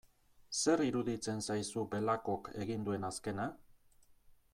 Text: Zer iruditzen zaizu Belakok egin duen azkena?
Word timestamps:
Zer 0.59 0.81
iruditzen 0.85 1.43
zaizu 1.47 1.83
Belakok 1.91 2.49
egin 2.65 2.87
duen 2.89 3.07
azkena? 3.11 3.47